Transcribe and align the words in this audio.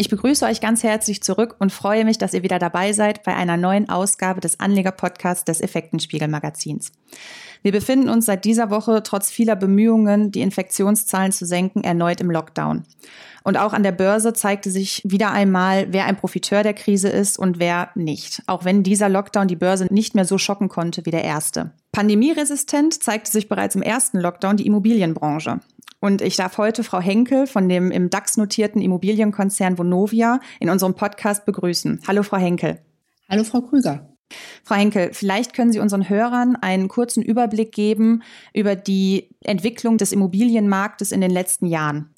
Ich 0.00 0.08
begrüße 0.08 0.46
euch 0.46 0.62
ganz 0.62 0.82
herzlich 0.82 1.22
zurück 1.22 1.56
und 1.58 1.72
freue 1.72 2.06
mich, 2.06 2.16
dass 2.16 2.32
ihr 2.32 2.42
wieder 2.42 2.58
dabei 2.58 2.94
seid 2.94 3.22
bei 3.22 3.36
einer 3.36 3.58
neuen 3.58 3.90
Ausgabe 3.90 4.40
des 4.40 4.58
Anleger-Podcasts 4.58 5.44
des 5.44 5.60
Effektenspiegel-Magazins. 5.60 6.92
Wir 7.62 7.72
befinden 7.72 8.08
uns 8.08 8.24
seit 8.24 8.46
dieser 8.46 8.70
Woche 8.70 9.02
trotz 9.02 9.30
vieler 9.30 9.56
Bemühungen, 9.56 10.32
die 10.32 10.40
Infektionszahlen 10.40 11.32
zu 11.32 11.44
senken, 11.44 11.84
erneut 11.84 12.22
im 12.22 12.30
Lockdown. 12.30 12.84
Und 13.44 13.58
auch 13.58 13.74
an 13.74 13.82
der 13.82 13.92
Börse 13.92 14.32
zeigte 14.32 14.70
sich 14.70 15.02
wieder 15.04 15.32
einmal, 15.32 15.92
wer 15.92 16.06
ein 16.06 16.16
Profiteur 16.16 16.62
der 16.62 16.72
Krise 16.72 17.10
ist 17.10 17.38
und 17.38 17.58
wer 17.58 17.90
nicht. 17.94 18.42
Auch 18.46 18.64
wenn 18.64 18.82
dieser 18.82 19.10
Lockdown 19.10 19.48
die 19.48 19.56
Börse 19.56 19.86
nicht 19.90 20.14
mehr 20.14 20.24
so 20.24 20.38
schocken 20.38 20.70
konnte 20.70 21.04
wie 21.04 21.10
der 21.10 21.24
erste. 21.24 21.72
Pandemieresistent 21.92 23.02
zeigte 23.02 23.30
sich 23.30 23.50
bereits 23.50 23.74
im 23.74 23.82
ersten 23.82 24.18
Lockdown 24.18 24.56
die 24.56 24.66
Immobilienbranche. 24.66 25.60
Und 26.00 26.22
ich 26.22 26.36
darf 26.36 26.56
heute 26.56 26.82
Frau 26.82 27.00
Henkel 27.00 27.46
von 27.46 27.68
dem 27.68 27.90
im 27.90 28.08
DAX 28.08 28.38
notierten 28.38 28.80
Immobilienkonzern 28.80 29.76
Vonovia 29.76 30.40
in 30.58 30.70
unserem 30.70 30.94
Podcast 30.94 31.44
begrüßen. 31.44 32.00
Hallo, 32.08 32.22
Frau 32.22 32.38
Henkel. 32.38 32.80
Hallo, 33.28 33.44
Frau 33.44 33.60
Krüger. 33.60 34.08
Frau 34.64 34.76
Henkel, 34.76 35.10
vielleicht 35.12 35.54
können 35.54 35.72
Sie 35.72 35.80
unseren 35.80 36.08
Hörern 36.08 36.56
einen 36.56 36.88
kurzen 36.88 37.22
Überblick 37.22 37.72
geben 37.72 38.22
über 38.54 38.76
die 38.76 39.28
Entwicklung 39.42 39.98
des 39.98 40.12
Immobilienmarktes 40.12 41.12
in 41.12 41.20
den 41.20 41.30
letzten 41.30 41.66
Jahren. 41.66 42.14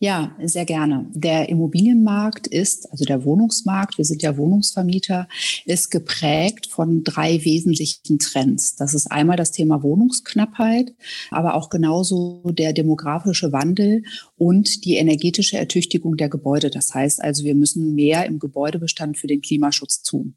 Ja, 0.00 0.36
sehr 0.44 0.64
gerne. 0.64 1.06
Der 1.12 1.48
Immobilienmarkt 1.48 2.46
ist, 2.46 2.88
also 2.92 3.04
der 3.04 3.24
Wohnungsmarkt, 3.24 3.98
wir 3.98 4.04
sind 4.04 4.22
ja 4.22 4.36
Wohnungsvermieter, 4.36 5.26
ist 5.64 5.90
geprägt 5.90 6.68
von 6.68 7.02
drei 7.02 7.44
wesentlichen 7.44 8.20
Trends. 8.20 8.76
Das 8.76 8.94
ist 8.94 9.10
einmal 9.10 9.36
das 9.36 9.50
Thema 9.50 9.82
Wohnungsknappheit, 9.82 10.94
aber 11.32 11.54
auch 11.54 11.68
genauso 11.68 12.42
der 12.52 12.72
demografische 12.72 13.50
Wandel 13.50 14.04
und 14.36 14.84
die 14.84 14.94
energetische 14.94 15.58
Ertüchtigung 15.58 16.16
der 16.16 16.28
Gebäude. 16.28 16.70
Das 16.70 16.94
heißt 16.94 17.20
also, 17.20 17.42
wir 17.42 17.56
müssen 17.56 17.96
mehr 17.96 18.24
im 18.26 18.38
Gebäudebestand 18.38 19.18
für 19.18 19.26
den 19.26 19.40
Klimaschutz 19.40 20.02
tun. 20.02 20.36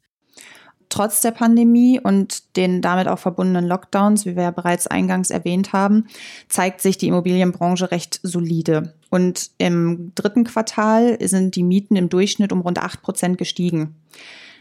Trotz 0.92 1.22
der 1.22 1.30
Pandemie 1.30 1.98
und 1.98 2.54
den 2.58 2.82
damit 2.82 3.08
auch 3.08 3.18
verbundenen 3.18 3.66
Lockdowns, 3.66 4.26
wie 4.26 4.36
wir 4.36 4.42
ja 4.42 4.50
bereits 4.50 4.86
eingangs 4.86 5.30
erwähnt 5.30 5.72
haben, 5.72 6.06
zeigt 6.50 6.82
sich 6.82 6.98
die 6.98 7.08
Immobilienbranche 7.08 7.90
recht 7.90 8.20
solide. 8.22 8.92
Und 9.08 9.52
im 9.56 10.12
dritten 10.14 10.44
Quartal 10.44 11.16
sind 11.26 11.56
die 11.56 11.62
Mieten 11.62 11.96
im 11.96 12.10
Durchschnitt 12.10 12.52
um 12.52 12.60
rund 12.60 12.78
acht 12.78 13.00
Prozent 13.00 13.38
gestiegen. 13.38 13.94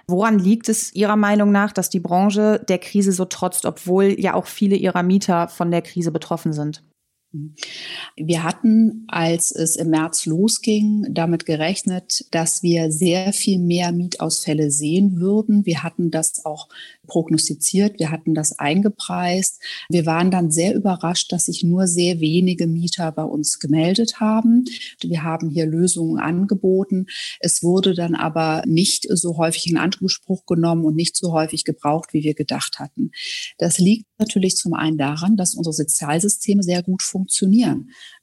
Woran 0.07 0.39
liegt 0.39 0.69
es 0.69 0.95
Ihrer 0.95 1.17
Meinung 1.17 1.51
nach, 1.51 1.73
dass 1.73 1.89
die 1.89 1.99
Branche 1.99 2.63
der 2.65 2.77
Krise 2.77 3.11
so 3.11 3.25
trotzt, 3.25 3.65
obwohl 3.65 4.17
ja 4.17 4.33
auch 4.33 4.45
viele 4.45 4.77
ihrer 4.77 5.03
Mieter 5.03 5.49
von 5.49 5.69
der 5.69 5.81
Krise 5.81 6.13
betroffen 6.13 6.53
sind? 6.53 6.81
Wir 8.17 8.43
hatten, 8.43 9.05
als 9.07 9.51
es 9.51 9.77
im 9.77 9.91
März 9.91 10.25
losging, 10.25 11.07
damit 11.11 11.45
gerechnet, 11.45 12.25
dass 12.31 12.61
wir 12.61 12.91
sehr 12.91 13.31
viel 13.31 13.57
mehr 13.57 13.93
Mietausfälle 13.93 14.69
sehen 14.69 15.17
würden. 15.17 15.65
Wir 15.65 15.81
hatten 15.81 16.11
das 16.11 16.43
auch 16.43 16.67
prognostiziert, 17.07 17.99
wir 17.99 18.11
hatten 18.11 18.33
das 18.33 18.59
eingepreist. 18.59 19.61
Wir 19.89 20.05
waren 20.05 20.29
dann 20.29 20.51
sehr 20.51 20.75
überrascht, 20.75 21.31
dass 21.31 21.45
sich 21.45 21.63
nur 21.63 21.87
sehr 21.87 22.19
wenige 22.19 22.67
Mieter 22.67 23.11
bei 23.13 23.23
uns 23.23 23.59
gemeldet 23.59 24.19
haben. 24.19 24.65
Wir 25.01 25.23
haben 25.23 25.49
hier 25.49 25.65
Lösungen 25.65 26.19
angeboten. 26.19 27.07
Es 27.39 27.63
wurde 27.63 27.93
dann 27.93 28.15
aber 28.15 28.63
nicht 28.65 29.07
so 29.09 29.37
häufig 29.37 29.67
in 29.67 29.77
Anspruch 29.77 30.45
genommen 30.45 30.83
und 30.83 30.95
nicht 30.95 31.15
so 31.15 31.31
häufig 31.31 31.63
gebraucht, 31.63 32.13
wie 32.13 32.23
wir 32.23 32.33
gedacht 32.33 32.79
hatten. 32.79 33.11
Das 33.57 33.77
liegt 33.77 34.05
natürlich 34.19 34.57
zum 34.57 34.73
einen 34.73 34.97
daran, 34.97 35.37
dass 35.37 35.55
unsere 35.55 35.73
Sozialsysteme 35.73 36.61
sehr 36.61 36.83
gut 36.83 37.01
funktionieren. 37.01 37.20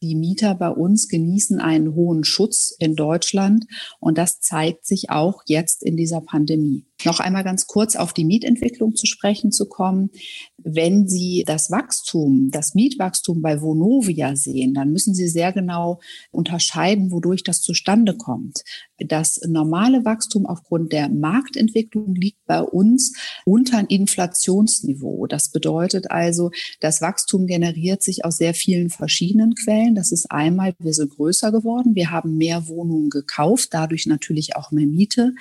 Die 0.02 0.14
Mieter 0.14 0.54
bei 0.54 0.70
uns 0.70 1.08
genießen 1.08 1.60
einen 1.60 1.94
hohen 1.94 2.24
Schutz 2.24 2.74
in 2.78 2.94
Deutschland 2.96 3.66
und 4.00 4.18
das 4.18 4.40
zeigt 4.40 4.86
sich 4.86 5.10
auch 5.10 5.42
jetzt 5.46 5.82
in 5.82 5.96
dieser 5.96 6.20
Pandemie. 6.20 6.86
Noch 7.04 7.20
einmal 7.20 7.44
ganz 7.44 7.66
kurz 7.66 7.94
auf 7.94 8.12
die 8.12 8.24
Mietentwicklung 8.24 8.96
zu 8.96 9.06
sprechen 9.06 9.52
zu 9.52 9.68
kommen. 9.68 10.10
Wenn 10.56 11.06
Sie 11.06 11.44
das 11.46 11.70
Wachstum, 11.70 12.50
das 12.50 12.74
Mietwachstum 12.74 13.40
bei 13.40 13.60
Vonovia 13.62 14.34
sehen, 14.34 14.74
dann 14.74 14.90
müssen 14.90 15.14
Sie 15.14 15.28
sehr 15.28 15.52
genau 15.52 16.00
unterscheiden, 16.32 17.12
wodurch 17.12 17.44
das 17.44 17.60
zustande 17.60 18.16
kommt. 18.16 18.62
Das 19.06 19.40
normale 19.46 20.04
Wachstum 20.04 20.46
aufgrund 20.46 20.92
der 20.92 21.08
Marktentwicklung 21.08 22.14
liegt 22.14 22.44
bei 22.46 22.60
uns 22.60 23.12
unter 23.44 23.78
ein 23.78 23.86
Inflationsniveau. 23.86 25.26
Das 25.26 25.50
bedeutet 25.50 26.10
also, 26.10 26.50
das 26.80 27.00
Wachstum 27.00 27.46
generiert 27.46 28.02
sich 28.02 28.24
aus 28.24 28.38
sehr 28.38 28.54
vielen 28.54 28.90
verschiedenen 28.90 29.54
Quellen. 29.54 29.94
Das 29.94 30.10
ist 30.10 30.30
einmal, 30.30 30.74
wir 30.78 30.94
sind 30.94 31.14
größer 31.14 31.52
geworden, 31.52 31.94
wir 31.94 32.10
haben 32.10 32.36
mehr 32.36 32.66
Wohnungen 32.66 33.10
gekauft, 33.10 33.68
dadurch 33.72 34.06
natürlich 34.06 34.56
auch 34.56 34.72
mehr 34.72 34.86
Miete. 34.86 35.34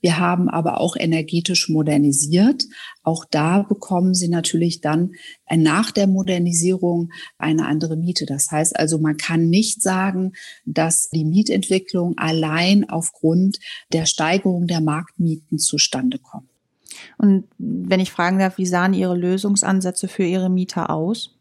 Wir 0.00 0.18
haben 0.18 0.48
aber 0.48 0.80
auch 0.80 0.96
energetisch 0.96 1.68
modernisiert. 1.68 2.64
Auch 3.04 3.24
da 3.30 3.62
bekommen 3.62 4.14
Sie 4.14 4.28
natürlich 4.28 4.80
dann 4.80 5.12
nach 5.54 5.90
der 5.90 6.06
Modernisierung 6.06 7.12
eine 7.38 7.66
andere 7.66 7.96
Miete. 7.96 8.26
Das 8.26 8.50
heißt 8.50 8.76
also, 8.76 8.98
man 8.98 9.18
kann 9.18 9.50
nicht 9.50 9.82
sagen, 9.82 10.32
dass 10.64 11.10
die 11.10 11.24
Mietentwicklung 11.24 12.16
allein 12.16 12.88
aufgrund 12.88 13.58
der 13.92 14.06
Steigerung 14.06 14.66
der 14.66 14.80
Marktmieten 14.80 15.58
zustande 15.58 16.18
kommt. 16.18 16.48
Und 17.18 17.44
wenn 17.58 18.00
ich 18.00 18.10
fragen 18.10 18.38
darf, 18.38 18.58
wie 18.58 18.66
sahen 18.66 18.94
Ihre 18.94 19.16
Lösungsansätze 19.16 20.08
für 20.08 20.24
Ihre 20.24 20.48
Mieter 20.48 20.90
aus? 20.90 21.33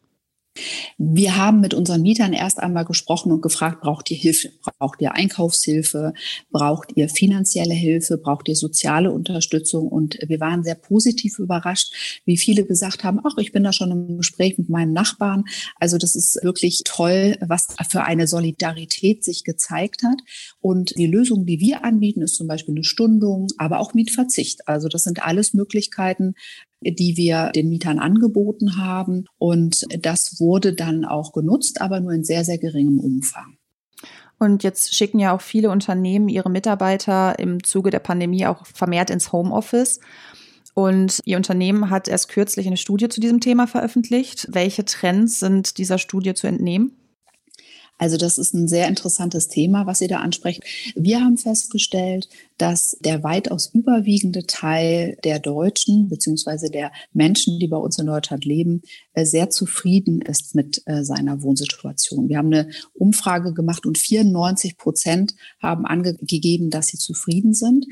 Wir 0.97 1.35
haben 1.35 1.61
mit 1.61 1.73
unseren 1.73 2.01
Mietern 2.01 2.33
erst 2.33 2.59
einmal 2.59 2.85
gesprochen 2.85 3.31
und 3.31 3.41
gefragt, 3.41 3.81
braucht 3.81 4.11
ihr 4.11 4.17
Hilfe? 4.17 4.51
Braucht 4.77 5.01
ihr 5.01 5.13
Einkaufshilfe? 5.13 6.13
Braucht 6.51 6.91
ihr 6.95 7.09
finanzielle 7.09 7.73
Hilfe? 7.73 8.17
Braucht 8.17 8.47
ihr 8.47 8.55
soziale 8.55 9.11
Unterstützung? 9.11 9.87
Und 9.87 10.19
wir 10.27 10.39
waren 10.39 10.63
sehr 10.63 10.75
positiv 10.75 11.39
überrascht, 11.39 12.21
wie 12.25 12.37
viele 12.37 12.65
gesagt 12.65 13.03
haben, 13.03 13.19
ach, 13.23 13.37
ich 13.37 13.51
bin 13.51 13.63
da 13.63 13.73
schon 13.73 13.91
im 13.91 14.17
Gespräch 14.17 14.57
mit 14.57 14.69
meinem 14.69 14.93
Nachbarn. 14.93 15.45
Also 15.79 15.97
das 15.97 16.15
ist 16.15 16.39
wirklich 16.43 16.81
toll, 16.85 17.35
was 17.41 17.67
für 17.89 18.03
eine 18.03 18.27
Solidarität 18.27 19.23
sich 19.23 19.43
gezeigt 19.43 20.03
hat. 20.03 20.21
Und 20.61 20.95
die 20.97 21.07
Lösung, 21.07 21.45
die 21.45 21.59
wir 21.59 21.83
anbieten, 21.83 22.21
ist 22.21 22.35
zum 22.35 22.47
Beispiel 22.47 22.75
eine 22.75 22.83
Stundung, 22.83 23.47
aber 23.57 23.79
auch 23.79 23.93
Mietverzicht. 23.93 24.67
Also 24.67 24.87
das 24.87 25.03
sind 25.03 25.25
alles 25.25 25.53
Möglichkeiten, 25.53 26.35
die 26.83 27.17
wir 27.17 27.51
den 27.55 27.69
Mietern 27.69 27.99
angeboten 27.99 28.77
haben. 28.77 29.25
Und 29.37 29.85
das 30.01 30.39
wurde 30.39 30.73
dann 30.73 31.05
auch 31.05 31.31
genutzt, 31.31 31.81
aber 31.81 31.99
nur 31.99 32.13
in 32.13 32.23
sehr, 32.23 32.45
sehr 32.45 32.57
geringem 32.57 32.99
Umfang. 32.99 33.57
Und 34.39 34.63
jetzt 34.63 34.93
schicken 34.93 35.19
ja 35.19 35.33
auch 35.33 35.41
viele 35.41 35.69
Unternehmen 35.69 36.27
ihre 36.27 36.49
Mitarbeiter 36.49 37.39
im 37.39 37.63
Zuge 37.63 37.91
der 37.91 37.99
Pandemie 37.99 38.45
auch 38.45 38.65
vermehrt 38.65 39.09
ins 39.09 39.31
Homeoffice. 39.31 39.99
Und 40.73 41.19
Ihr 41.25 41.37
Unternehmen 41.37 41.89
hat 41.89 42.07
erst 42.07 42.29
kürzlich 42.29 42.67
eine 42.67 42.77
Studie 42.77 43.07
zu 43.07 43.21
diesem 43.21 43.39
Thema 43.39 43.67
veröffentlicht. 43.67 44.47
Welche 44.51 44.85
Trends 44.85 45.39
sind 45.39 45.77
dieser 45.77 45.97
Studie 45.97 46.33
zu 46.33 46.47
entnehmen? 46.47 46.97
Also 47.97 48.17
das 48.17 48.37
ist 48.37 48.53
ein 48.53 48.67
sehr 48.67 48.87
interessantes 48.87 49.47
Thema, 49.47 49.85
was 49.85 49.99
Sie 49.99 50.07
da 50.07 50.19
ansprechen. 50.19 50.63
Wir 50.95 51.21
haben 51.21 51.37
festgestellt, 51.37 52.27
dass 52.57 52.97
der 53.01 53.23
weitaus 53.23 53.69
überwiegende 53.73 54.45
Teil 54.45 55.17
der 55.23 55.39
Deutschen 55.39 56.09
beziehungsweise 56.09 56.69
der 56.69 56.91
Menschen, 57.13 57.59
die 57.59 57.67
bei 57.67 57.77
uns 57.77 57.99
in 57.99 58.07
Deutschland 58.07 58.45
leben, 58.45 58.81
äh, 59.13 59.25
sehr 59.25 59.49
zufrieden 59.49 60.21
ist 60.21 60.55
mit 60.55 60.81
äh, 60.85 61.03
seiner 61.03 61.43
Wohnsituation. 61.43 62.29
Wir 62.29 62.37
haben 62.37 62.53
eine 62.53 62.69
Umfrage 62.93 63.53
gemacht 63.53 63.85
und 63.85 63.97
94 63.97 64.77
Prozent 64.77 65.35
haben 65.59 65.85
angegeben, 65.85 66.71
dass 66.71 66.87
sie 66.87 66.97
zufrieden 66.97 67.53
sind. 67.53 67.85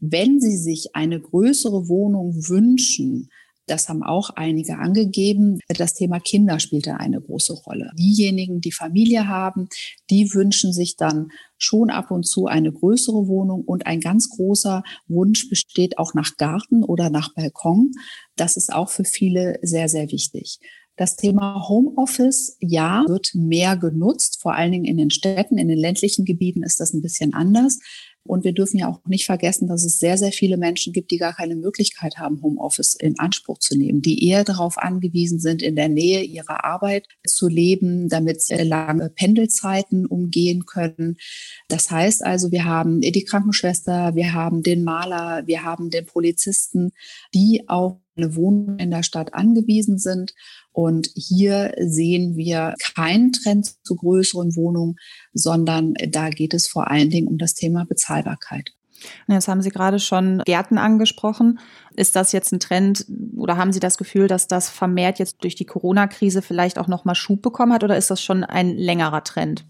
Wenn 0.00 0.40
sie 0.40 0.56
sich 0.56 0.94
eine 0.96 1.20
größere 1.20 1.88
Wohnung 1.88 2.48
wünschen, 2.48 3.30
das 3.66 3.88
haben 3.88 4.02
auch 4.02 4.30
einige 4.30 4.78
angegeben. 4.78 5.60
Das 5.68 5.94
Thema 5.94 6.20
Kinder 6.20 6.58
spielt 6.58 6.86
da 6.86 6.96
eine 6.96 7.20
große 7.20 7.52
Rolle. 7.52 7.90
Diejenigen, 7.98 8.60
die 8.60 8.72
Familie 8.72 9.28
haben, 9.28 9.68
die 10.10 10.34
wünschen 10.34 10.72
sich 10.72 10.96
dann 10.96 11.28
schon 11.58 11.90
ab 11.90 12.10
und 12.10 12.24
zu 12.24 12.46
eine 12.46 12.72
größere 12.72 13.28
Wohnung 13.28 13.62
und 13.62 13.86
ein 13.86 14.00
ganz 14.00 14.28
großer 14.30 14.82
Wunsch 15.06 15.48
besteht 15.48 15.98
auch 15.98 16.14
nach 16.14 16.36
Garten 16.36 16.82
oder 16.82 17.08
nach 17.08 17.34
Balkon. 17.34 17.92
Das 18.36 18.56
ist 18.56 18.72
auch 18.72 18.88
für 18.88 19.04
viele 19.04 19.58
sehr, 19.62 19.88
sehr 19.88 20.10
wichtig. 20.10 20.58
Das 20.96 21.16
Thema 21.16 21.68
Homeoffice, 21.68 22.56
ja, 22.60 23.04
wird 23.08 23.30
mehr 23.34 23.76
genutzt, 23.76 24.40
vor 24.40 24.54
allen 24.54 24.72
Dingen 24.72 24.84
in 24.84 24.98
den 24.98 25.10
Städten. 25.10 25.56
In 25.56 25.68
den 25.68 25.78
ländlichen 25.78 26.24
Gebieten 26.24 26.62
ist 26.62 26.80
das 26.80 26.92
ein 26.92 27.02
bisschen 27.02 27.32
anders. 27.32 27.78
Und 28.24 28.44
wir 28.44 28.52
dürfen 28.52 28.78
ja 28.78 28.88
auch 28.88 29.00
nicht 29.06 29.26
vergessen, 29.26 29.66
dass 29.66 29.84
es 29.84 29.98
sehr, 29.98 30.16
sehr 30.16 30.30
viele 30.30 30.56
Menschen 30.56 30.92
gibt, 30.92 31.10
die 31.10 31.16
gar 31.16 31.34
keine 31.34 31.56
Möglichkeit 31.56 32.18
haben, 32.18 32.40
Homeoffice 32.40 32.94
in 32.94 33.18
Anspruch 33.18 33.58
zu 33.58 33.76
nehmen, 33.76 34.00
die 34.00 34.28
eher 34.28 34.44
darauf 34.44 34.78
angewiesen 34.78 35.40
sind, 35.40 35.60
in 35.60 35.74
der 35.74 35.88
Nähe 35.88 36.22
ihrer 36.22 36.64
Arbeit 36.64 37.08
zu 37.26 37.48
leben, 37.48 38.08
damit 38.08 38.40
sie 38.40 38.54
lange 38.62 39.10
Pendelzeiten 39.10 40.06
umgehen 40.06 40.66
können. 40.66 41.16
Das 41.66 41.90
heißt 41.90 42.24
also, 42.24 42.52
wir 42.52 42.64
haben 42.64 43.00
die 43.00 43.24
Krankenschwester, 43.24 44.14
wir 44.14 44.32
haben 44.32 44.62
den 44.62 44.84
Maler, 44.84 45.44
wir 45.46 45.64
haben 45.64 45.90
den 45.90 46.06
Polizisten, 46.06 46.92
die 47.34 47.64
auch 47.66 48.01
eine 48.16 48.36
Wohnung 48.36 48.78
in 48.78 48.90
der 48.90 49.02
Stadt 49.02 49.34
angewiesen 49.34 49.98
sind. 49.98 50.34
Und 50.72 51.08
hier 51.14 51.74
sehen 51.78 52.36
wir 52.36 52.74
keinen 52.94 53.32
Trend 53.32 53.74
zu 53.84 53.96
größeren 53.96 54.56
Wohnungen, 54.56 54.96
sondern 55.32 55.94
da 56.08 56.30
geht 56.30 56.54
es 56.54 56.66
vor 56.66 56.90
allen 56.90 57.10
Dingen 57.10 57.28
um 57.28 57.38
das 57.38 57.54
Thema 57.54 57.84
Bezahlbarkeit. 57.84 58.72
Jetzt 59.26 59.48
haben 59.48 59.62
Sie 59.62 59.70
gerade 59.70 59.98
schon 59.98 60.42
Gärten 60.44 60.78
angesprochen. 60.78 61.58
Ist 61.96 62.14
das 62.14 62.32
jetzt 62.32 62.52
ein 62.52 62.60
Trend 62.60 63.06
oder 63.36 63.56
haben 63.56 63.72
Sie 63.72 63.80
das 63.80 63.98
Gefühl, 63.98 64.28
dass 64.28 64.46
das 64.46 64.68
vermehrt 64.68 65.18
jetzt 65.18 65.42
durch 65.42 65.56
die 65.56 65.64
Corona-Krise 65.64 66.40
vielleicht 66.40 66.78
auch 66.78 66.88
nochmal 66.88 67.16
Schub 67.16 67.42
bekommen 67.42 67.72
hat 67.72 67.82
oder 67.82 67.96
ist 67.96 68.10
das 68.10 68.22
schon 68.22 68.44
ein 68.44 68.76
längerer 68.76 69.24
Trend? 69.24 69.64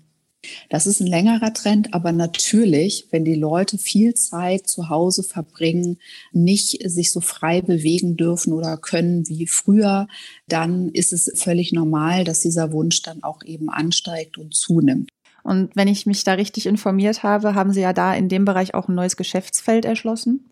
Das 0.69 0.87
ist 0.87 1.00
ein 1.00 1.06
längerer 1.06 1.53
Trend, 1.53 1.94
aber 1.94 2.12
natürlich, 2.12 3.06
wenn 3.11 3.25
die 3.25 3.37
Leute 3.37 3.79
viel 3.79 4.15
Zeit 4.15 4.69
zu 4.69 4.89
Hause 4.89 5.23
verbringen, 5.23 5.99
nicht 6.33 6.79
sich 6.89 7.12
so 7.12 7.21
frei 7.21 7.62
bewegen 7.62 8.17
dürfen 8.17 8.53
oder 8.53 8.77
können 8.77 9.29
wie 9.29 9.47
früher, 9.47 10.09
dann 10.49 10.91
ist 10.91 11.12
es 11.12 11.31
völlig 11.37 11.73
normal, 11.73 12.25
dass 12.25 12.41
dieser 12.41 12.73
Wunsch 12.73 13.03
dann 13.03 13.23
auch 13.23 13.44
eben 13.44 13.71
ansteigt 13.71 14.37
und 14.37 14.55
zunimmt. 14.55 15.11
Und 15.44 15.75
wenn 15.75 15.89
ich 15.89 16.06
mich 16.06 16.25
da 16.25 16.35
richtig 16.35 16.67
informiert 16.67 17.23
habe, 17.23 17.55
haben 17.55 17.73
Sie 17.73 17.81
ja 17.81 17.93
da 17.93 18.15
in 18.15 18.29
dem 18.29 18.44
Bereich 18.44 18.75
auch 18.75 18.89
ein 18.89 18.94
neues 18.94 19.17
Geschäftsfeld 19.17 19.85
erschlossen? 19.85 20.49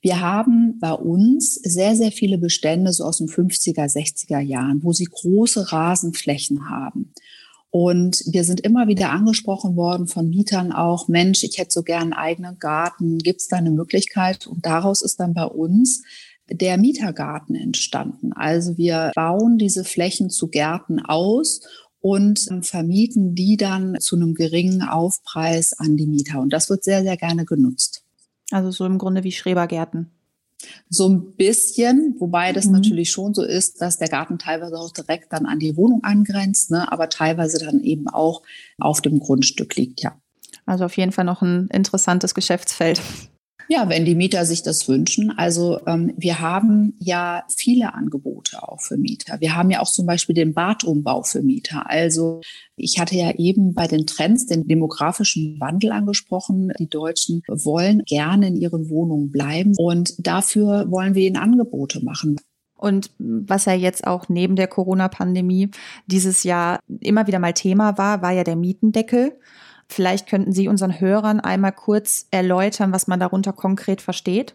Wir 0.00 0.20
haben 0.20 0.80
bei 0.80 0.92
uns 0.92 1.54
sehr, 1.54 1.94
sehr 1.94 2.10
viele 2.10 2.36
Bestände 2.36 2.92
so 2.92 3.04
aus 3.04 3.18
den 3.18 3.28
50er, 3.28 3.86
60er 3.86 4.40
Jahren, 4.40 4.82
wo 4.82 4.92
sie 4.92 5.04
große 5.04 5.70
Rasenflächen 5.70 6.68
haben. 6.68 7.12
Und 7.74 8.22
wir 8.26 8.44
sind 8.44 8.60
immer 8.60 8.86
wieder 8.86 9.12
angesprochen 9.12 9.76
worden 9.76 10.06
von 10.06 10.28
Mietern 10.28 10.72
auch, 10.72 11.08
Mensch, 11.08 11.42
ich 11.42 11.56
hätte 11.56 11.70
so 11.70 11.82
gern 11.82 12.02
einen 12.02 12.12
eigenen 12.12 12.58
Garten, 12.58 13.16
gibt 13.16 13.40
es 13.40 13.48
da 13.48 13.56
eine 13.56 13.70
Möglichkeit? 13.70 14.46
Und 14.46 14.66
daraus 14.66 15.00
ist 15.00 15.18
dann 15.20 15.32
bei 15.32 15.46
uns 15.46 16.02
der 16.50 16.76
Mietergarten 16.76 17.54
entstanden. 17.54 18.34
Also 18.34 18.76
wir 18.76 19.10
bauen 19.14 19.56
diese 19.56 19.84
Flächen 19.84 20.28
zu 20.28 20.48
Gärten 20.48 21.00
aus 21.00 21.62
und 22.02 22.46
vermieten 22.60 23.34
die 23.34 23.56
dann 23.56 23.96
zu 24.00 24.16
einem 24.16 24.34
geringen 24.34 24.82
Aufpreis 24.82 25.72
an 25.72 25.96
die 25.96 26.06
Mieter. 26.06 26.40
Und 26.40 26.52
das 26.52 26.68
wird 26.68 26.84
sehr, 26.84 27.02
sehr 27.02 27.16
gerne 27.16 27.46
genutzt. 27.46 28.04
Also 28.50 28.70
so 28.70 28.84
im 28.84 28.98
Grunde 28.98 29.24
wie 29.24 29.32
Schrebergärten. 29.32 30.10
So 30.88 31.08
ein 31.08 31.34
bisschen, 31.36 32.16
wobei 32.18 32.52
das 32.52 32.66
mhm. 32.66 32.72
natürlich 32.72 33.10
schon 33.10 33.34
so 33.34 33.42
ist, 33.42 33.80
dass 33.80 33.98
der 33.98 34.08
Garten 34.08 34.38
teilweise 34.38 34.76
auch 34.76 34.92
direkt 34.92 35.32
dann 35.32 35.46
an 35.46 35.58
die 35.58 35.76
Wohnung 35.76 36.02
angrenzt, 36.04 36.70
ne, 36.70 36.90
aber 36.90 37.08
teilweise 37.08 37.64
dann 37.64 37.80
eben 37.80 38.08
auch 38.08 38.42
auf 38.78 39.00
dem 39.00 39.20
Grundstück 39.20 39.76
liegt, 39.76 40.02
ja. 40.02 40.16
Also 40.64 40.84
auf 40.84 40.96
jeden 40.96 41.12
Fall 41.12 41.24
noch 41.24 41.42
ein 41.42 41.66
interessantes 41.72 42.34
Geschäftsfeld. 42.34 43.00
Ja, 43.68 43.88
wenn 43.88 44.04
die 44.04 44.14
Mieter 44.14 44.44
sich 44.44 44.62
das 44.62 44.88
wünschen. 44.88 45.32
Also 45.36 45.80
ähm, 45.86 46.12
wir 46.16 46.40
haben 46.40 46.94
ja 46.98 47.44
viele 47.48 47.94
Angebote 47.94 48.62
auch 48.62 48.80
für 48.80 48.96
Mieter. 48.96 49.40
Wir 49.40 49.54
haben 49.56 49.70
ja 49.70 49.80
auch 49.80 49.90
zum 49.90 50.06
Beispiel 50.06 50.34
den 50.34 50.54
Badumbau 50.54 51.22
für 51.22 51.42
Mieter. 51.42 51.88
Also 51.88 52.40
ich 52.76 52.98
hatte 52.98 53.16
ja 53.16 53.32
eben 53.36 53.74
bei 53.74 53.86
den 53.86 54.06
Trends 54.06 54.46
den 54.46 54.66
demografischen 54.66 55.58
Wandel 55.60 55.92
angesprochen. 55.92 56.72
Die 56.78 56.88
Deutschen 56.88 57.42
wollen 57.48 58.02
gerne 58.04 58.48
in 58.48 58.56
ihren 58.56 58.88
Wohnungen 58.88 59.30
bleiben 59.30 59.74
und 59.76 60.14
dafür 60.26 60.90
wollen 60.90 61.14
wir 61.14 61.26
ihnen 61.26 61.36
Angebote 61.36 62.04
machen. 62.04 62.36
Und 62.82 63.10
was 63.18 63.66
ja 63.66 63.74
jetzt 63.74 64.04
auch 64.04 64.28
neben 64.28 64.56
der 64.56 64.66
Corona-Pandemie 64.66 65.70
dieses 66.08 66.42
Jahr 66.42 66.80
immer 66.98 67.28
wieder 67.28 67.38
mal 67.38 67.52
Thema 67.52 67.96
war, 67.96 68.22
war 68.22 68.32
ja 68.32 68.42
der 68.42 68.56
Mietendeckel. 68.56 69.38
Vielleicht 69.92 70.26
könnten 70.26 70.52
Sie 70.52 70.68
unseren 70.68 71.00
Hörern 71.00 71.38
einmal 71.40 71.72
kurz 71.72 72.26
erläutern, 72.30 72.92
was 72.92 73.06
man 73.06 73.20
darunter 73.20 73.52
konkret 73.52 74.00
versteht. 74.00 74.54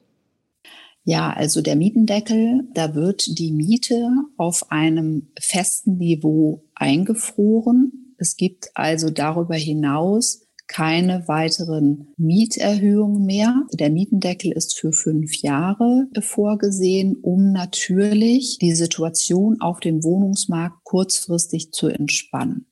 Ja, 1.04 1.32
also 1.32 1.62
der 1.62 1.76
Mietendeckel, 1.76 2.68
da 2.74 2.96
wird 2.96 3.26
die 3.40 3.52
Miete 3.52 4.10
auf 4.36 4.72
einem 4.72 5.28
festen 5.40 5.98
Niveau 5.98 6.66
eingefroren. 6.76 8.16
Es 8.18 8.36
gibt 8.36 8.72
also 8.74 9.10
darüber 9.10 9.56
hinaus 9.56 10.48
keine 10.68 11.28
weiteren 11.30 12.08
Mieterhöhungen 12.18 13.26
mehr. 13.26 13.64
Der 13.74 13.90
Mietendeckel 13.90 14.52
ist 14.52 14.78
für 14.78 14.92
fünf 14.92 15.36
Jahre 15.42 16.08
vorgesehen, 16.20 17.16
um 17.16 17.54
natürlich 17.54 18.58
die 18.60 18.74
Situation 18.74 19.62
auf 19.62 19.80
dem 19.80 20.04
Wohnungsmarkt 20.04 20.84
kurzfristig 20.84 21.72
zu 21.72 21.88
entspannen. 21.88 22.66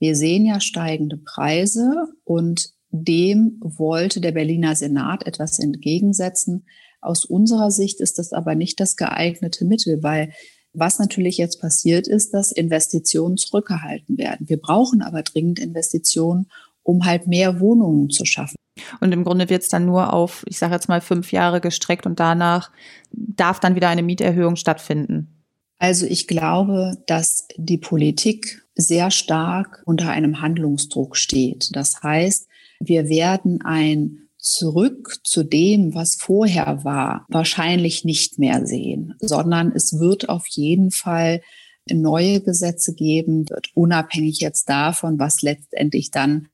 Wir 0.00 0.16
sehen 0.16 0.46
ja 0.46 0.60
steigende 0.60 1.18
Preise 1.18 2.08
und 2.24 2.70
dem 2.90 3.60
wollte 3.62 4.20
der 4.20 4.32
Berliner 4.32 4.74
Senat 4.74 5.26
etwas 5.26 5.58
entgegensetzen. 5.58 6.66
Aus 7.00 7.24
unserer 7.24 7.70
Sicht 7.70 8.00
ist 8.00 8.18
das 8.18 8.32
aber 8.32 8.54
nicht 8.54 8.80
das 8.80 8.96
geeignete 8.96 9.64
Mittel, 9.64 10.02
weil 10.02 10.32
was 10.72 10.98
natürlich 10.98 11.36
jetzt 11.36 11.60
passiert 11.60 12.08
ist, 12.08 12.32
dass 12.32 12.52
Investitionen 12.52 13.36
zurückgehalten 13.36 14.18
werden. 14.18 14.48
Wir 14.48 14.58
brauchen 14.58 15.02
aber 15.02 15.22
dringend 15.22 15.58
Investitionen, 15.58 16.50
um 16.82 17.04
halt 17.04 17.26
mehr 17.26 17.60
Wohnungen 17.60 18.08
zu 18.08 18.24
schaffen. 18.24 18.56
Und 19.00 19.12
im 19.12 19.24
Grunde 19.24 19.50
wird 19.50 19.62
es 19.62 19.68
dann 19.68 19.84
nur 19.84 20.12
auf, 20.12 20.44
ich 20.48 20.58
sage 20.58 20.74
jetzt 20.74 20.88
mal, 20.88 21.00
fünf 21.00 21.32
Jahre 21.32 21.60
gestreckt 21.60 22.06
und 22.06 22.20
danach 22.20 22.70
darf 23.12 23.60
dann 23.60 23.74
wieder 23.74 23.88
eine 23.88 24.02
Mieterhöhung 24.02 24.56
stattfinden. 24.56 25.44
Also 25.78 26.06
ich 26.06 26.26
glaube, 26.26 27.02
dass 27.06 27.48
die 27.56 27.78
Politik 27.78 28.62
sehr 28.74 29.10
stark 29.10 29.82
unter 29.86 30.10
einem 30.10 30.40
Handlungsdruck 30.40 31.16
steht. 31.16 31.70
Das 31.72 32.02
heißt, 32.02 32.48
wir 32.80 33.08
werden 33.08 33.60
ein 33.62 34.28
Zurück 34.38 35.18
zu 35.22 35.44
dem, 35.44 35.94
was 35.94 36.14
vorher 36.14 36.82
war, 36.82 37.26
wahrscheinlich 37.28 38.04
nicht 38.04 38.38
mehr 38.38 38.66
sehen, 38.66 39.14
sondern 39.20 39.70
es 39.74 40.00
wird 40.00 40.30
auf 40.30 40.46
jeden 40.46 40.90
Fall 40.90 41.42
neue 41.86 42.40
Gesetze 42.40 42.94
geben, 42.94 43.50
wird 43.50 43.68
unabhängig 43.74 44.40
jetzt 44.40 44.68
davon, 44.70 45.18
was 45.18 45.42
letztendlich 45.42 46.10
dann 46.10 46.48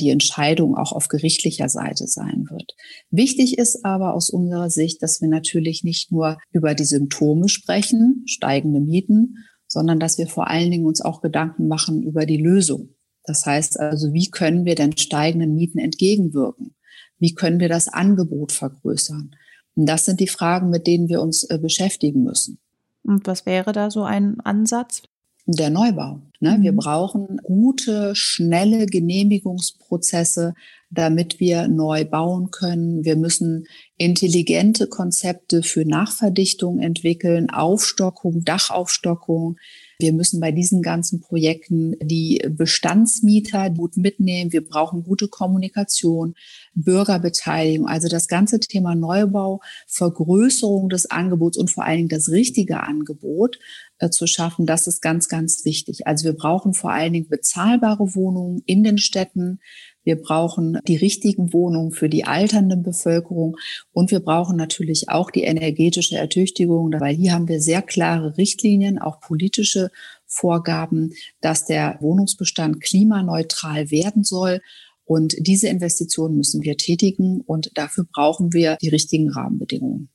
die 0.00 0.10
Entscheidung 0.10 0.76
auch 0.76 0.92
auf 0.92 1.08
gerichtlicher 1.08 1.68
Seite 1.68 2.06
sein 2.06 2.46
wird. 2.50 2.74
Wichtig 3.10 3.58
ist 3.58 3.84
aber 3.84 4.14
aus 4.14 4.30
unserer 4.30 4.70
Sicht, 4.70 5.02
dass 5.02 5.20
wir 5.20 5.28
natürlich 5.28 5.84
nicht 5.84 6.10
nur 6.10 6.38
über 6.50 6.74
die 6.74 6.84
Symptome 6.84 7.48
sprechen, 7.48 8.24
steigende 8.26 8.80
Mieten, 8.80 9.38
sondern 9.72 9.98
dass 9.98 10.18
wir 10.18 10.26
vor 10.26 10.48
allen 10.48 10.70
Dingen 10.70 10.84
uns 10.84 11.00
auch 11.00 11.22
Gedanken 11.22 11.66
machen 11.66 12.02
über 12.02 12.26
die 12.26 12.36
Lösung. 12.36 12.90
Das 13.24 13.46
heißt 13.46 13.80
also, 13.80 14.12
wie 14.12 14.30
können 14.30 14.66
wir 14.66 14.74
denn 14.74 14.98
steigenden 14.98 15.54
Mieten 15.54 15.78
entgegenwirken? 15.78 16.74
Wie 17.18 17.34
können 17.34 17.58
wir 17.58 17.70
das 17.70 17.88
Angebot 17.88 18.52
vergrößern? 18.52 19.34
Und 19.74 19.86
das 19.86 20.04
sind 20.04 20.20
die 20.20 20.28
Fragen, 20.28 20.68
mit 20.68 20.86
denen 20.86 21.08
wir 21.08 21.22
uns 21.22 21.44
äh, 21.44 21.58
beschäftigen 21.58 22.22
müssen. 22.22 22.58
Und 23.02 23.26
was 23.26 23.46
wäre 23.46 23.72
da 23.72 23.90
so 23.90 24.02
ein 24.02 24.40
Ansatz? 24.40 25.04
Der 25.46 25.70
Neubau. 25.70 26.20
Ne? 26.40 26.58
Mhm. 26.58 26.62
Wir 26.62 26.72
brauchen 26.72 27.40
gute, 27.42 28.14
schnelle 28.14 28.86
Genehmigungsprozesse, 28.86 30.54
damit 30.90 31.40
wir 31.40 31.68
neu 31.68 32.04
bauen 32.04 32.50
können. 32.50 33.04
Wir 33.04 33.16
müssen 33.16 33.66
intelligente 33.96 34.86
Konzepte 34.86 35.62
für 35.62 35.84
Nachverdichtung 35.84 36.78
entwickeln, 36.78 37.50
Aufstockung, 37.50 38.44
Dachaufstockung. 38.44 39.56
Wir 40.02 40.12
müssen 40.12 40.40
bei 40.40 40.52
diesen 40.52 40.82
ganzen 40.82 41.20
Projekten 41.20 41.94
die 42.02 42.44
Bestandsmieter 42.50 43.70
gut 43.70 43.96
mitnehmen. 43.96 44.52
Wir 44.52 44.64
brauchen 44.64 45.04
gute 45.04 45.28
Kommunikation, 45.28 46.34
Bürgerbeteiligung. 46.74 47.86
Also 47.86 48.08
das 48.08 48.28
ganze 48.28 48.60
Thema 48.60 48.94
Neubau, 48.94 49.60
Vergrößerung 49.86 50.88
des 50.88 51.10
Angebots 51.10 51.56
und 51.56 51.70
vor 51.70 51.84
allen 51.84 51.98
Dingen 51.98 52.08
das 52.08 52.28
richtige 52.28 52.82
Angebot 52.82 53.58
äh, 53.98 54.10
zu 54.10 54.26
schaffen, 54.26 54.66
das 54.66 54.86
ist 54.86 55.00
ganz, 55.00 55.28
ganz 55.28 55.64
wichtig. 55.64 56.06
Also 56.06 56.24
wir 56.24 56.32
brauchen 56.32 56.74
vor 56.74 56.90
allen 56.90 57.12
Dingen 57.12 57.28
bezahlbare 57.28 58.14
Wohnungen 58.14 58.62
in 58.66 58.82
den 58.82 58.98
Städten. 58.98 59.60
Wir 60.04 60.20
brauchen 60.20 60.78
die 60.86 60.96
richtigen 60.96 61.52
Wohnungen 61.52 61.92
für 61.92 62.08
die 62.08 62.24
alternde 62.24 62.76
Bevölkerung 62.76 63.56
und 63.92 64.10
wir 64.10 64.20
brauchen 64.20 64.56
natürlich 64.56 65.08
auch 65.08 65.30
die 65.30 65.44
energetische 65.44 66.16
Ertüchtigung, 66.16 66.92
weil 66.98 67.14
hier 67.14 67.32
haben 67.32 67.48
wir 67.48 67.60
sehr 67.60 67.82
klare 67.82 68.36
Richtlinien, 68.36 68.98
auch 68.98 69.20
politische 69.20 69.90
Vorgaben, 70.26 71.12
dass 71.40 71.66
der 71.66 71.98
Wohnungsbestand 72.00 72.80
klimaneutral 72.80 73.90
werden 73.90 74.24
soll. 74.24 74.60
Und 75.04 75.34
diese 75.38 75.68
Investitionen 75.68 76.36
müssen 76.36 76.62
wir 76.62 76.76
tätigen 76.76 77.40
und 77.40 77.70
dafür 77.74 78.04
brauchen 78.10 78.52
wir 78.52 78.76
die 78.80 78.88
richtigen 78.88 79.30
Rahmenbedingungen. 79.30 80.08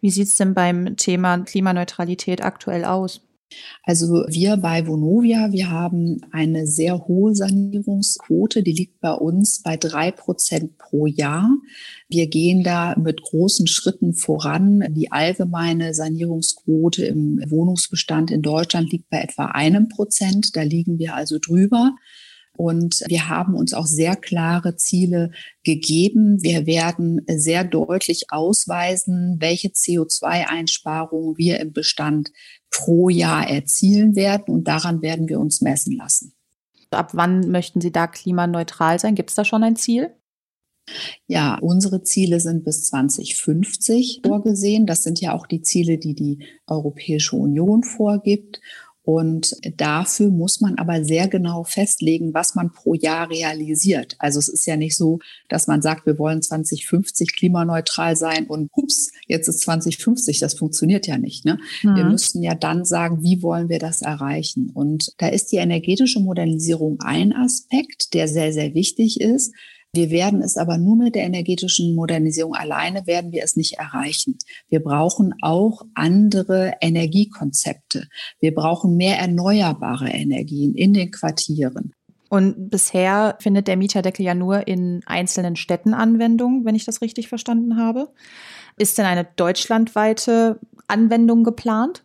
Wie 0.00 0.10
sieht 0.10 0.28
es 0.28 0.36
denn 0.36 0.54
beim 0.54 0.96
Thema 0.96 1.38
Klimaneutralität 1.38 2.42
aktuell 2.42 2.84
aus? 2.84 3.20
Also 3.84 4.24
wir 4.28 4.56
bei 4.58 4.86
Vonovia, 4.86 5.50
wir 5.50 5.70
haben 5.70 6.20
eine 6.30 6.66
sehr 6.66 7.06
hohe 7.08 7.34
Sanierungsquote, 7.34 8.62
die 8.62 8.72
liegt 8.72 9.00
bei 9.00 9.12
uns 9.12 9.62
bei 9.62 9.76
drei 9.76 10.12
Prozent 10.12 10.78
pro 10.78 11.06
Jahr. 11.06 11.50
Wir 12.08 12.28
gehen 12.28 12.62
da 12.62 12.94
mit 12.96 13.22
großen 13.22 13.66
Schritten 13.66 14.14
voran. 14.14 14.84
Die 14.90 15.10
allgemeine 15.10 15.94
Sanierungsquote 15.94 17.04
im 17.04 17.42
Wohnungsbestand 17.48 18.30
in 18.30 18.42
Deutschland 18.42 18.92
liegt 18.92 19.10
bei 19.10 19.20
etwa 19.20 19.46
einem 19.46 19.88
Prozent. 19.88 20.54
Da 20.54 20.62
liegen 20.62 20.98
wir 20.98 21.16
also 21.16 21.38
drüber. 21.40 21.96
Und 22.54 23.02
wir 23.06 23.28
haben 23.28 23.54
uns 23.54 23.72
auch 23.72 23.86
sehr 23.86 24.14
klare 24.14 24.76
Ziele 24.76 25.32
gegeben. 25.64 26.42
Wir 26.42 26.66
werden 26.66 27.22
sehr 27.26 27.64
deutlich 27.64 28.26
ausweisen, 28.28 29.36
welche 29.40 29.68
CO2-Einsparungen 29.68 31.38
wir 31.38 31.60
im 31.60 31.72
Bestand 31.72 32.30
pro 32.72 33.08
Jahr 33.08 33.48
erzielen 33.48 34.16
werden. 34.16 34.52
Und 34.52 34.66
daran 34.66 35.02
werden 35.02 35.28
wir 35.28 35.38
uns 35.38 35.60
messen 35.60 35.96
lassen. 35.96 36.34
Ab 36.90 37.10
wann 37.12 37.50
möchten 37.50 37.80
Sie 37.80 37.92
da 37.92 38.06
klimaneutral 38.06 38.98
sein? 38.98 39.14
Gibt 39.14 39.30
es 39.30 39.36
da 39.36 39.44
schon 39.44 39.62
ein 39.62 39.76
Ziel? 39.76 40.10
Ja, 41.26 41.58
unsere 41.60 42.02
Ziele 42.02 42.40
sind 42.40 42.64
bis 42.64 42.86
2050 42.86 44.20
vorgesehen. 44.26 44.86
Das 44.86 45.04
sind 45.04 45.20
ja 45.20 45.32
auch 45.32 45.46
die 45.46 45.62
Ziele, 45.62 45.96
die 45.96 46.14
die 46.14 46.44
Europäische 46.66 47.36
Union 47.36 47.84
vorgibt. 47.84 48.60
Und 49.04 49.56
dafür 49.76 50.30
muss 50.30 50.60
man 50.60 50.78
aber 50.78 51.04
sehr 51.04 51.26
genau 51.26 51.64
festlegen, 51.64 52.34
was 52.34 52.54
man 52.54 52.72
pro 52.72 52.94
Jahr 52.94 53.28
realisiert. 53.30 54.14
Also 54.18 54.38
es 54.38 54.48
ist 54.48 54.64
ja 54.66 54.76
nicht 54.76 54.96
so, 54.96 55.18
dass 55.48 55.66
man 55.66 55.82
sagt, 55.82 56.06
wir 56.06 56.18
wollen 56.18 56.40
2050 56.40 57.34
klimaneutral 57.34 58.14
sein 58.16 58.46
und 58.46 58.70
ups, 58.72 59.10
jetzt 59.26 59.48
ist 59.48 59.60
2050. 59.62 60.38
Das 60.38 60.54
funktioniert 60.54 61.08
ja 61.08 61.18
nicht. 61.18 61.44
Ne? 61.44 61.58
Mhm. 61.82 61.96
Wir 61.96 62.04
müssten 62.04 62.42
ja 62.42 62.54
dann 62.54 62.84
sagen, 62.84 63.22
wie 63.22 63.42
wollen 63.42 63.68
wir 63.68 63.80
das 63.80 64.02
erreichen? 64.02 64.70
Und 64.72 65.12
da 65.18 65.28
ist 65.28 65.50
die 65.50 65.56
energetische 65.56 66.20
Modernisierung 66.20 67.00
ein 67.00 67.32
Aspekt, 67.32 68.14
der 68.14 68.28
sehr, 68.28 68.52
sehr 68.52 68.74
wichtig 68.74 69.20
ist. 69.20 69.52
Wir 69.94 70.10
werden 70.10 70.40
es 70.40 70.56
aber 70.56 70.78
nur 70.78 70.96
mit 70.96 71.14
der 71.14 71.24
energetischen 71.24 71.94
Modernisierung 71.94 72.54
alleine 72.54 73.06
werden 73.06 73.30
wir 73.30 73.44
es 73.44 73.56
nicht 73.56 73.74
erreichen. 73.74 74.38
Wir 74.70 74.82
brauchen 74.82 75.34
auch 75.42 75.82
andere 75.94 76.72
Energiekonzepte. 76.80 78.08
Wir 78.40 78.54
brauchen 78.54 78.96
mehr 78.96 79.18
erneuerbare 79.18 80.08
Energien 80.08 80.74
in 80.74 80.94
den 80.94 81.10
Quartieren. 81.10 81.92
Und 82.30 82.70
bisher 82.70 83.36
findet 83.40 83.68
der 83.68 83.76
Mieterdeckel 83.76 84.24
ja 84.24 84.34
nur 84.34 84.66
in 84.66 85.02
einzelnen 85.04 85.56
Städten 85.56 85.92
Anwendung, 85.92 86.64
wenn 86.64 86.74
ich 86.74 86.86
das 86.86 87.02
richtig 87.02 87.28
verstanden 87.28 87.76
habe. 87.76 88.08
Ist 88.78 88.96
denn 88.96 89.04
eine 89.04 89.28
deutschlandweite 89.36 90.58
Anwendung 90.88 91.44
geplant? 91.44 92.02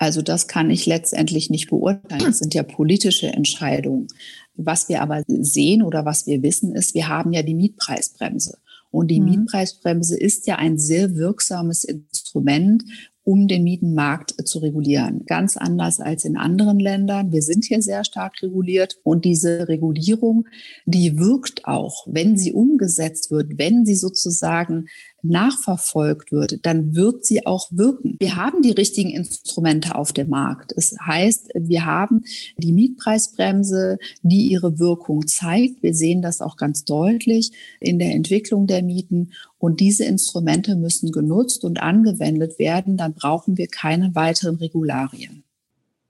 Also 0.00 0.22
das 0.22 0.48
kann 0.48 0.70
ich 0.70 0.86
letztendlich 0.86 1.50
nicht 1.50 1.68
beurteilen. 1.68 2.24
Das 2.24 2.38
sind 2.38 2.54
ja 2.54 2.62
politische 2.62 3.26
Entscheidungen. 3.26 4.06
Was 4.54 4.88
wir 4.88 5.02
aber 5.02 5.22
sehen 5.26 5.82
oder 5.82 6.06
was 6.06 6.26
wir 6.26 6.42
wissen, 6.42 6.74
ist, 6.74 6.94
wir 6.94 7.08
haben 7.08 7.34
ja 7.34 7.42
die 7.42 7.54
Mietpreisbremse. 7.54 8.56
Und 8.90 9.08
die 9.10 9.20
mhm. 9.20 9.26
Mietpreisbremse 9.26 10.18
ist 10.18 10.46
ja 10.46 10.56
ein 10.56 10.78
sehr 10.78 11.16
wirksames 11.16 11.84
Instrument, 11.84 12.82
um 13.24 13.46
den 13.46 13.62
Mietenmarkt 13.62 14.34
zu 14.48 14.60
regulieren. 14.60 15.26
Ganz 15.26 15.58
anders 15.58 16.00
als 16.00 16.24
in 16.24 16.38
anderen 16.38 16.80
Ländern. 16.80 17.30
Wir 17.30 17.42
sind 17.42 17.66
hier 17.66 17.82
sehr 17.82 18.02
stark 18.02 18.42
reguliert 18.42 18.98
und 19.02 19.26
diese 19.26 19.68
Regulierung, 19.68 20.48
die 20.86 21.18
wirkt 21.18 21.66
auch, 21.66 22.06
wenn 22.08 22.38
sie 22.38 22.54
umgesetzt 22.54 23.30
wird, 23.30 23.58
wenn 23.58 23.84
sie 23.84 23.96
sozusagen 23.96 24.86
nachverfolgt 25.22 26.32
wird, 26.32 26.64
dann 26.66 26.94
wird 26.94 27.24
sie 27.24 27.46
auch 27.46 27.68
wirken. 27.70 28.16
Wir 28.18 28.36
haben 28.36 28.62
die 28.62 28.70
richtigen 28.70 29.10
Instrumente 29.10 29.94
auf 29.94 30.12
dem 30.12 30.30
Markt. 30.30 30.72
Es 30.76 30.96
heißt, 31.04 31.50
wir 31.54 31.84
haben 31.84 32.24
die 32.56 32.72
Mietpreisbremse, 32.72 33.98
die 34.22 34.50
ihre 34.50 34.78
Wirkung 34.78 35.26
zeigt. 35.26 35.82
Wir 35.82 35.94
sehen 35.94 36.22
das 36.22 36.40
auch 36.40 36.56
ganz 36.56 36.84
deutlich 36.84 37.52
in 37.80 37.98
der 37.98 38.14
Entwicklung 38.14 38.66
der 38.66 38.82
Mieten. 38.82 39.32
Und 39.58 39.80
diese 39.80 40.04
Instrumente 40.04 40.74
müssen 40.76 41.12
genutzt 41.12 41.64
und 41.64 41.82
angewendet 41.82 42.58
werden. 42.58 42.96
Dann 42.96 43.14
brauchen 43.14 43.58
wir 43.58 43.66
keine 43.66 44.14
weiteren 44.14 44.56
Regularien. 44.56 45.39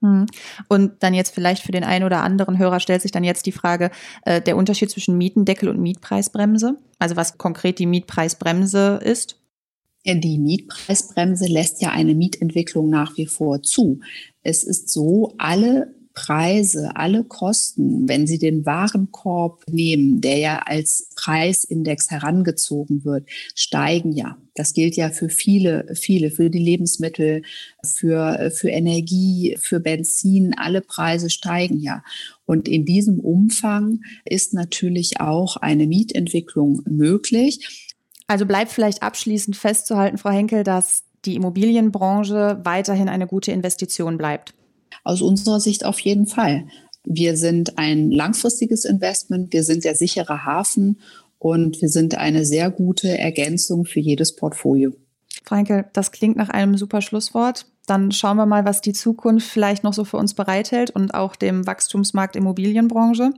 Hm. 0.02 0.26
Und 0.68 1.02
dann 1.02 1.14
jetzt 1.14 1.34
vielleicht 1.34 1.62
für 1.62 1.72
den 1.72 1.84
einen 1.84 2.04
oder 2.04 2.22
anderen 2.22 2.58
Hörer 2.58 2.80
stellt 2.80 3.02
sich 3.02 3.12
dann 3.12 3.24
jetzt 3.24 3.46
die 3.46 3.52
Frage, 3.52 3.90
äh, 4.24 4.40
der 4.40 4.56
Unterschied 4.56 4.90
zwischen 4.90 5.18
Mietendeckel 5.18 5.68
und 5.68 5.80
Mietpreisbremse, 5.80 6.76
also 6.98 7.16
was 7.16 7.38
konkret 7.38 7.78
die 7.78 7.86
Mietpreisbremse 7.86 9.00
ist. 9.02 9.36
Die 10.06 10.38
Mietpreisbremse 10.38 11.46
lässt 11.46 11.82
ja 11.82 11.90
eine 11.90 12.14
Mietentwicklung 12.14 12.88
nach 12.88 13.18
wie 13.18 13.26
vor 13.26 13.62
zu. 13.62 14.00
Es 14.42 14.64
ist 14.64 14.88
so, 14.88 15.34
alle 15.36 15.94
Preise, 16.20 16.90
alle 16.96 17.24
Kosten, 17.24 18.06
wenn 18.06 18.26
Sie 18.26 18.38
den 18.38 18.66
Warenkorb 18.66 19.64
nehmen, 19.70 20.20
der 20.20 20.36
ja 20.36 20.58
als 20.58 21.08
Preisindex 21.16 22.10
herangezogen 22.10 23.04
wird, 23.04 23.28
steigen 23.54 24.12
ja. 24.12 24.36
Das 24.54 24.74
gilt 24.74 24.96
ja 24.96 25.08
für 25.08 25.30
viele, 25.30 25.86
viele, 25.94 26.30
für 26.30 26.50
die 26.50 26.58
Lebensmittel, 26.58 27.42
für, 27.82 28.50
für 28.54 28.68
Energie, 28.68 29.56
für 29.58 29.80
Benzin. 29.80 30.54
Alle 30.54 30.82
Preise 30.82 31.30
steigen 31.30 31.80
ja. 31.80 32.02
Und 32.44 32.68
in 32.68 32.84
diesem 32.84 33.18
Umfang 33.20 34.00
ist 34.26 34.52
natürlich 34.52 35.20
auch 35.20 35.56
eine 35.56 35.86
Mietentwicklung 35.86 36.82
möglich. 36.86 37.88
Also 38.26 38.44
bleibt 38.44 38.72
vielleicht 38.72 39.02
abschließend 39.02 39.56
festzuhalten, 39.56 40.18
Frau 40.18 40.30
Henkel, 40.30 40.64
dass 40.64 41.04
die 41.24 41.36
Immobilienbranche 41.36 42.60
weiterhin 42.62 43.08
eine 43.08 43.26
gute 43.26 43.52
Investition 43.52 44.18
bleibt. 44.18 44.52
Aus 45.04 45.22
unserer 45.22 45.60
Sicht 45.60 45.84
auf 45.84 45.98
jeden 46.00 46.26
Fall. 46.26 46.66
Wir 47.04 47.36
sind 47.36 47.78
ein 47.78 48.10
langfristiges 48.10 48.84
Investment, 48.84 49.52
wir 49.52 49.64
sind 49.64 49.84
der 49.84 49.94
sichere 49.94 50.44
Hafen 50.44 51.00
und 51.38 51.80
wir 51.80 51.88
sind 51.88 52.16
eine 52.16 52.44
sehr 52.44 52.70
gute 52.70 53.18
Ergänzung 53.18 53.86
für 53.86 54.00
jedes 54.00 54.36
Portfolio. 54.36 54.92
Franke, 55.44 55.88
das 55.94 56.12
klingt 56.12 56.36
nach 56.36 56.50
einem 56.50 56.76
super 56.76 57.00
Schlusswort. 57.00 57.66
Dann 57.86 58.12
schauen 58.12 58.36
wir 58.36 58.46
mal, 58.46 58.64
was 58.64 58.82
die 58.82 58.92
Zukunft 58.92 59.48
vielleicht 59.48 59.82
noch 59.82 59.94
so 59.94 60.04
für 60.04 60.18
uns 60.18 60.34
bereithält 60.34 60.90
und 60.90 61.14
auch 61.14 61.34
dem 61.34 61.66
Wachstumsmarkt 61.66 62.36
Immobilienbranche. 62.36 63.32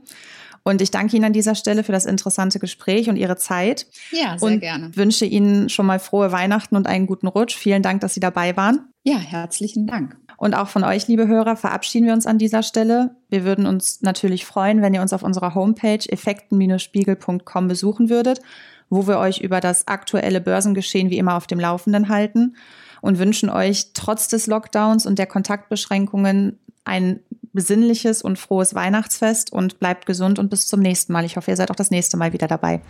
Und 0.63 0.81
ich 0.81 0.91
danke 0.91 1.15
Ihnen 1.15 1.25
an 1.25 1.33
dieser 1.33 1.55
Stelle 1.55 1.83
für 1.83 1.91
das 1.91 2.05
interessante 2.05 2.59
Gespräch 2.59 3.09
und 3.09 3.17
Ihre 3.17 3.35
Zeit. 3.35 3.87
Ja, 4.11 4.37
sehr 4.37 4.47
und 4.47 4.59
gerne. 4.59 4.95
Wünsche 4.95 5.25
Ihnen 5.25 5.69
schon 5.69 5.85
mal 5.85 5.99
frohe 5.99 6.31
Weihnachten 6.31 6.75
und 6.75 6.87
einen 6.87 7.07
guten 7.07 7.27
Rutsch. 7.27 7.55
Vielen 7.55 7.83
Dank, 7.83 8.01
dass 8.01 8.13
Sie 8.13 8.19
dabei 8.19 8.55
waren. 8.55 8.89
Ja, 9.03 9.17
herzlichen 9.17 9.87
Dank. 9.87 10.15
Und 10.43 10.55
auch 10.55 10.67
von 10.67 10.83
euch, 10.83 11.07
liebe 11.07 11.25
Hörer, 11.25 11.55
verabschieden 11.55 12.05
wir 12.05 12.11
uns 12.11 12.27
an 12.27 12.37
dieser 12.37 12.63
Stelle. 12.63 13.15
Wir 13.29 13.45
würden 13.45 13.65
uns 13.65 14.01
natürlich 14.01 14.45
freuen, 14.45 14.81
wenn 14.81 14.93
ihr 14.93 15.01
uns 15.01 15.13
auf 15.13 15.23
unserer 15.23 15.55
Homepage 15.55 16.05
effekten-spiegel.com 16.05 17.69
besuchen 17.69 18.09
würdet, 18.09 18.41
wo 18.89 19.07
wir 19.07 19.19
euch 19.19 19.39
über 19.39 19.61
das 19.61 19.87
aktuelle 19.87 20.41
Börsengeschehen 20.41 21.09
wie 21.09 21.17
immer 21.17 21.35
auf 21.35 21.47
dem 21.47 21.61
Laufenden 21.61 22.09
halten 22.09 22.57
und 22.99 23.19
wünschen 23.19 23.49
euch 23.49 23.93
trotz 23.93 24.27
des 24.27 24.47
Lockdowns 24.47 25.05
und 25.05 25.17
der 25.17 25.27
Kontaktbeschränkungen 25.27 26.59
ein 26.83 27.21
besinnliches 27.53 28.21
und 28.21 28.37
frohes 28.37 28.75
Weihnachtsfest 28.75 29.53
und 29.53 29.79
bleibt 29.79 30.05
gesund 30.05 30.39
und 30.39 30.49
bis 30.49 30.67
zum 30.67 30.81
nächsten 30.81 31.13
Mal. 31.13 31.23
Ich 31.23 31.37
hoffe, 31.37 31.51
ihr 31.51 31.55
seid 31.55 31.71
auch 31.71 31.75
das 31.77 31.89
nächste 31.89 32.17
Mal 32.17 32.33
wieder 32.33 32.47
dabei. 32.47 32.81